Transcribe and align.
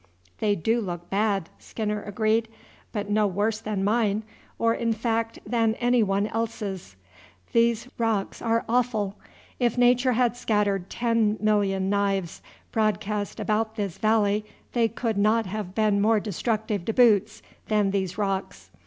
"They 0.39 0.55
do 0.55 0.81
look 0.81 1.11
bad," 1.11 1.49
Skinner 1.59 2.01
agreed, 2.01 2.47
"but 2.91 3.07
no 3.11 3.27
worse 3.27 3.59
than 3.59 3.83
mine, 3.83 4.23
or 4.57 4.73
in 4.73 4.93
fact 4.93 5.37
than 5.45 5.75
any 5.75 6.01
one 6.01 6.25
else's. 6.25 6.95
These 7.53 7.87
rocks 7.99 8.41
are 8.41 8.65
awful. 8.67 9.15
If 9.59 9.77
Nature 9.77 10.13
had 10.13 10.35
scattered 10.35 10.89
ten 10.89 11.37
million 11.39 11.87
knives 11.91 12.41
broadcast 12.71 13.39
about 13.39 13.75
this 13.75 13.99
valley 13.99 14.43
they 14.73 14.87
could 14.87 15.19
not 15.19 15.45
have 15.45 15.75
been 15.75 16.01
more 16.01 16.19
destructive 16.19 16.83
to 16.85 16.93
boots 16.93 17.43
than 17.67 17.91
these 17.91 18.17
rocks. 18.17 18.71